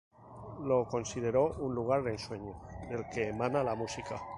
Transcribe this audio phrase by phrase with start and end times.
[0.61, 2.55] Lo considero un lugar de ensueño
[2.89, 4.19] del que emana la música".